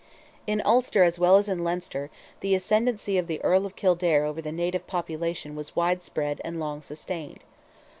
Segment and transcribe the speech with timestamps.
[0.47, 2.09] In Ulster as well as in Leinster,
[2.39, 6.81] the ascendency of the Earl of Kildare over the native population was widespread and long
[6.81, 7.41] sustained.